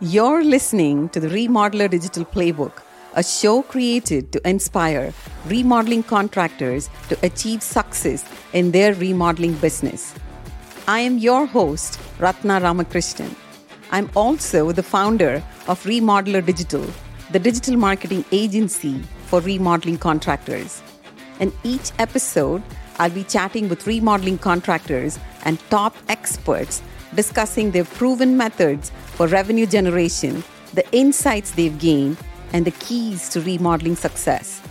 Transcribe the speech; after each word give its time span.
You're 0.00 0.44
listening 0.44 1.08
to 1.08 1.18
the 1.18 1.26
Remodeler 1.26 1.90
Digital 1.90 2.24
Playbook, 2.24 2.82
a 3.14 3.24
show 3.24 3.62
created 3.62 4.30
to 4.30 4.48
inspire 4.48 5.12
remodeling 5.46 6.04
contractors 6.04 6.88
to 7.08 7.18
achieve 7.26 7.64
success 7.64 8.24
in 8.52 8.70
their 8.70 8.94
remodeling 8.94 9.54
business. 9.54 10.14
I 10.86 11.00
am 11.00 11.18
your 11.18 11.46
host, 11.46 11.98
Rathna 12.18 12.62
Ramakrishnan. 12.62 13.34
I'm 13.90 14.08
also 14.14 14.70
the 14.70 14.84
founder 14.84 15.42
of 15.66 15.82
Remodeler 15.82 16.46
Digital, 16.46 16.86
the 17.32 17.40
digital 17.40 17.76
marketing 17.76 18.24
agency 18.30 19.02
for 19.26 19.40
remodeling 19.40 19.98
contractors. 19.98 20.80
In 21.40 21.52
each 21.64 21.90
episode, 21.98 22.62
I'll 23.00 23.10
be 23.10 23.24
chatting 23.24 23.68
with 23.68 23.84
remodeling 23.84 24.38
contractors 24.38 25.18
and 25.44 25.58
top 25.70 25.96
experts 26.08 26.82
discussing 27.14 27.70
their 27.70 27.84
proven 27.84 28.36
methods 28.36 28.90
for 29.16 29.26
revenue 29.26 29.66
generation, 29.66 30.44
the 30.74 30.84
insights 30.92 31.50
they've 31.52 31.78
gained, 31.78 32.16
and 32.52 32.64
the 32.64 32.70
keys 32.72 33.28
to 33.30 33.40
remodeling 33.40 33.96
success. 33.96 34.62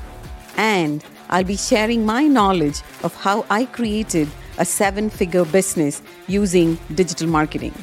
And 0.56 1.04
I'll 1.30 1.44
be 1.44 1.58
sharing 1.58 2.06
my 2.06 2.24
knowledge 2.28 2.82
of 3.04 3.14
how 3.16 3.46
I 3.50 3.66
created 3.66 4.28
a 4.58 4.66
seven 4.66 5.10
figure 5.10 5.46
business 5.46 6.02
using 6.28 6.78
digital 6.96 7.28
marketing. 7.28 7.74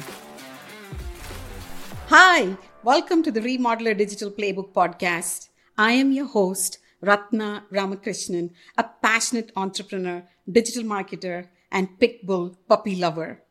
Hi, 2.07 2.57
welcome 2.83 3.23
to 3.23 3.31
the 3.31 3.41
Remodeler 3.41 3.97
Digital 3.97 4.31
Playbook 4.31 4.73
podcast. 4.73 5.49
I 5.77 5.93
am 5.93 6.11
your 6.11 6.25
host, 6.25 6.79
Rathna 7.03 7.63
Ramakrishnan, 7.71 8.51
a 8.77 8.85
passionate 9.01 9.51
entrepreneur, 9.55 10.23
digital 10.51 10.83
marketer, 10.83 11.47
and 11.71 11.89
pitbull 11.99 12.57
puppy 12.67 12.95
lover. 12.95 13.44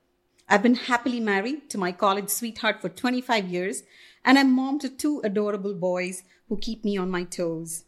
I've 0.48 0.62
been 0.62 0.74
happily 0.74 1.20
married 1.20 1.70
to 1.70 1.78
my 1.78 1.90
college 1.90 2.28
sweetheart 2.28 2.80
for 2.80 2.90
25 2.90 3.48
years, 3.48 3.82
and 4.24 4.38
I'm 4.38 4.52
mom 4.52 4.78
to 4.80 4.90
two 4.90 5.20
adorable 5.24 5.74
boys 5.74 6.22
who 6.48 6.58
keep 6.58 6.84
me 6.84 6.98
on 6.98 7.10
my 7.10 7.24
toes. 7.24 7.84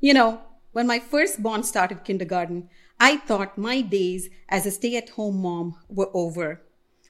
You 0.00 0.14
know, 0.14 0.40
when 0.72 0.86
my 0.86 0.98
firstborn 0.98 1.62
started 1.62 2.04
kindergarten, 2.04 2.70
I 2.98 3.18
thought 3.18 3.58
my 3.58 3.82
days 3.82 4.30
as 4.48 4.64
a 4.64 4.70
stay 4.70 4.96
at 4.96 5.10
home 5.10 5.42
mom 5.42 5.76
were 5.88 6.10
over. 6.14 6.62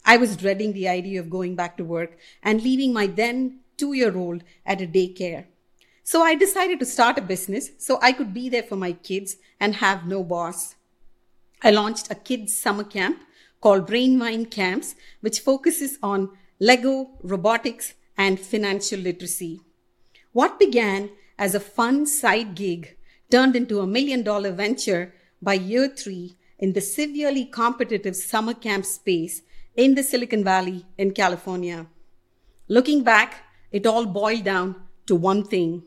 I 0.05 0.17
was 0.17 0.37
dreading 0.37 0.73
the 0.73 0.89
idea 0.89 1.20
of 1.20 1.31
going 1.31 1.55
back 1.55 1.77
to 1.77 1.85
work 1.85 2.19
and 2.43 2.63
leaving 2.63 2.93
my 2.93 3.07
then 3.07 3.61
two 3.77 3.93
year 3.93 4.17
old 4.17 4.43
at 4.67 4.83
a 4.83 4.87
daycare. 4.87 5.47
So 6.03 6.23
I 6.23 6.35
decided 6.35 6.81
to 6.81 6.87
start 6.87 7.17
a 7.17 7.23
business 7.23 7.70
so 7.79 7.98
I 8.03 8.13
could 8.13 8.35
be 8.35 8.48
there 8.48 8.63
for 8.63 8.77
my 8.77 8.93
kids 8.93 9.37
and 9.59 9.77
have 9.77 10.07
no 10.07 10.23
boss. 10.23 10.75
I 11.63 11.70
launched 11.70 12.11
a 12.11 12.15
kids 12.15 12.57
summer 12.57 12.85
camp 12.85 13.20
called 13.65 13.87
Brainwine 13.87 14.45
Camps, 14.51 14.95
which 15.23 15.41
focuses 15.41 15.98
on 16.03 16.29
Lego, 16.61 17.09
robotics, 17.23 17.95
and 18.15 18.39
financial 18.39 19.01
literacy. 19.01 19.62
What 20.33 20.59
began 20.59 21.09
as 21.39 21.55
a 21.55 21.61
fun 21.61 22.05
side 22.05 22.55
gig 22.55 22.95
turned 23.31 23.57
into 23.57 23.81
a 23.81 23.87
million 23.87 24.23
dollar 24.23 24.53
venture 24.53 25.15
by 25.41 25.55
year 25.55 25.89
three 25.89 26.37
in 26.59 26.75
the 26.75 26.83
severely 26.83 27.47
competitive 27.47 28.15
summer 28.17 28.53
camp 28.53 28.85
space 28.85 29.41
in 29.75 29.95
the 29.95 30.03
Silicon 30.03 30.45
Valley 30.45 30.85
in 30.98 31.12
California. 31.12 31.87
Looking 32.69 33.03
back, 33.03 33.45
it 33.73 33.87
all 33.87 34.05
boiled 34.05 34.45
down 34.45 34.77
to 35.07 35.15
one 35.17 35.42
thing 35.42 35.85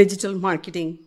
digital 0.00 0.34
marketing. 0.34 0.98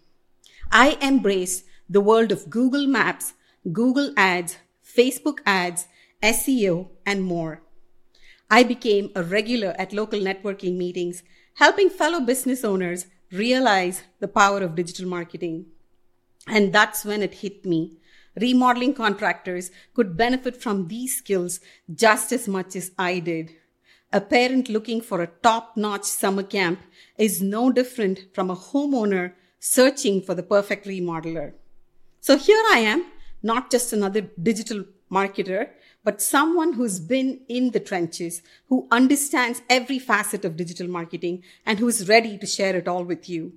I 0.72 0.98
embraced 1.02 1.66
the 1.90 2.02
world 2.02 2.32
of 2.32 2.50
Google 2.50 2.88
Maps, 2.88 3.34
Google 3.72 4.14
Ads, 4.16 4.58
Facebook 4.96 5.40
ads, 5.46 5.88
SEO, 6.24 6.90
and 7.06 7.24
more. 7.24 7.62
I 8.50 8.64
became 8.64 9.12
a 9.16 9.24
regular 9.24 9.76
at 9.78 9.94
local 9.94 10.20
networking 10.20 10.78
meetings, 10.78 11.24
helping 11.56 11.90
fellow 11.90 12.20
business 12.22 12.64
owners 12.64 13.08
realize 13.32 14.04
the 14.20 14.28
power 14.28 14.62
of 14.62 14.76
digital 14.76 15.08
marketing. 15.08 15.66
And 16.48 16.72
that's 16.72 17.04
when 17.04 17.24
it 17.24 17.36
hit 17.36 17.66
me. 17.66 17.98
Remodeling 18.40 18.94
contractors 18.94 19.72
could 19.94 20.18
benefit 20.18 20.62
from 20.62 20.88
these 20.88 21.18
skills 21.18 21.60
just 21.94 22.32
as 22.32 22.48
much 22.48 22.76
as 22.76 22.92
I 22.98 23.20
did. 23.20 23.52
A 24.14 24.22
parent 24.22 24.70
looking 24.70 25.02
for 25.02 25.22
a 25.22 25.32
top 25.42 25.76
notch 25.76 26.04
summer 26.04 26.44
camp 26.44 26.80
is 27.18 27.42
no 27.42 27.72
different 27.72 28.28
from 28.34 28.50
a 28.50 28.56
homeowner 28.56 29.34
searching 29.60 30.22
for 30.22 30.36
the 30.36 30.44
perfect 30.44 30.86
remodeler. 30.86 31.54
So 32.22 32.38
here 32.38 32.62
I 32.72 32.80
am 32.80 33.06
not 33.42 33.72
just 33.72 33.94
another 33.94 34.22
digital 34.42 34.86
marketer, 35.12 35.70
but 36.04 36.22
someone 36.22 36.74
who's 36.74 37.00
been 37.00 37.42
in 37.48 37.72
the 37.72 37.80
trenches, 37.80 38.42
who 38.68 38.88
understands 38.92 39.62
every 39.70 40.00
facet 40.00 40.46
of 40.46 40.56
digital 40.56 40.88
marketing 40.88 41.44
and 41.66 41.80
who's 41.80 42.08
ready 42.08 42.38
to 42.38 42.46
share 42.46 42.76
it 42.76 42.88
all 42.88 43.04
with 43.04 43.28
you. 43.28 43.54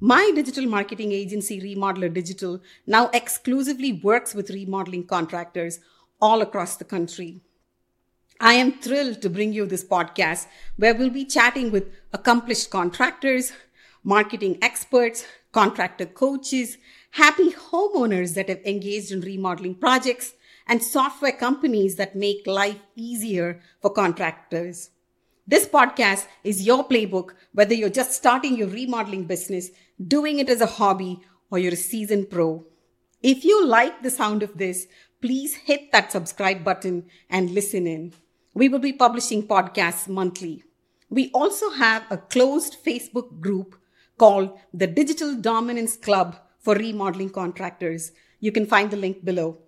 My 0.00 0.30
digital 0.34 0.66
marketing 0.66 1.12
agency, 1.12 1.60
Remodeler 1.60 2.12
Digital, 2.12 2.60
now 2.86 3.08
exclusively 3.14 3.92
works 3.92 4.34
with 4.34 4.50
remodeling 4.50 5.06
contractors 5.06 5.80
all 6.20 6.42
across 6.42 6.76
the 6.76 6.84
country. 6.84 7.40
I 8.38 8.54
am 8.54 8.72
thrilled 8.72 9.22
to 9.22 9.30
bring 9.30 9.54
you 9.54 9.64
this 9.64 9.84
podcast 9.84 10.46
where 10.76 10.94
we'll 10.94 11.08
be 11.08 11.24
chatting 11.24 11.70
with 11.70 11.90
accomplished 12.12 12.68
contractors, 12.68 13.52
marketing 14.04 14.58
experts, 14.60 15.24
contractor 15.52 16.04
coaches, 16.04 16.76
happy 17.16 17.50
homeowners 17.50 18.34
that 18.34 18.50
have 18.50 18.60
engaged 18.66 19.10
in 19.10 19.22
remodeling 19.22 19.74
projects, 19.74 20.34
and 20.68 20.82
software 20.82 21.32
companies 21.32 21.96
that 21.96 22.14
make 22.14 22.46
life 22.46 22.78
easier 22.94 23.58
for 23.80 23.88
contractors. 23.88 24.90
This 25.46 25.66
podcast 25.66 26.26
is 26.44 26.66
your 26.66 26.86
playbook, 26.86 27.30
whether 27.54 27.72
you're 27.72 27.88
just 27.88 28.12
starting 28.12 28.58
your 28.58 28.68
remodeling 28.68 29.24
business, 29.24 29.70
doing 30.06 30.40
it 30.40 30.50
as 30.50 30.60
a 30.60 30.66
hobby, 30.66 31.20
or 31.50 31.58
you're 31.58 31.72
a 31.72 31.76
seasoned 31.76 32.28
pro. 32.28 32.66
If 33.22 33.46
you 33.46 33.64
like 33.64 34.02
the 34.02 34.10
sound 34.10 34.42
of 34.42 34.58
this, 34.58 34.86
please 35.22 35.54
hit 35.54 35.92
that 35.92 36.12
subscribe 36.12 36.64
button 36.64 37.06
and 37.30 37.52
listen 37.52 37.86
in. 37.86 38.12
We 38.52 38.68
will 38.68 38.80
be 38.80 38.92
publishing 38.92 39.46
podcasts 39.46 40.06
monthly. 40.06 40.64
We 41.08 41.30
also 41.30 41.70
have 41.70 42.02
a 42.10 42.18
closed 42.18 42.76
Facebook 42.84 43.40
group 43.40 43.78
called 44.18 44.58
the 44.74 44.86
Digital 44.86 45.34
Dominance 45.34 45.96
Club 45.96 46.36
for 46.66 46.74
remodeling 46.74 47.30
contractors. 47.30 48.10
You 48.40 48.50
can 48.50 48.66
find 48.66 48.90
the 48.90 48.96
link 48.96 49.24
below. 49.24 49.58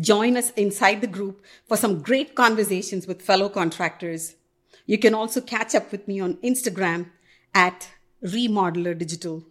Join 0.00 0.36
us 0.36 0.50
inside 0.56 1.00
the 1.00 1.06
group 1.06 1.44
for 1.68 1.76
some 1.76 2.02
great 2.02 2.34
conversations 2.34 3.06
with 3.06 3.22
fellow 3.22 3.48
contractors. 3.48 4.34
You 4.84 4.98
can 4.98 5.14
also 5.14 5.40
catch 5.40 5.76
up 5.76 5.92
with 5.92 6.08
me 6.08 6.18
on 6.18 6.34
Instagram 6.50 7.10
at 7.54 7.90
Remodeler 8.20 8.98
Digital. 8.98 9.44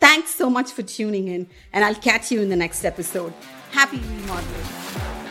Thanks 0.00 0.34
so 0.34 0.48
much 0.48 0.72
for 0.72 0.82
tuning 0.82 1.28
in, 1.28 1.50
and 1.74 1.84
I'll 1.84 1.94
catch 2.10 2.32
you 2.32 2.40
in 2.40 2.48
the 2.48 2.56
next 2.56 2.86
episode. 2.86 3.34
Happy 3.70 3.98
remodeling. 3.98 5.21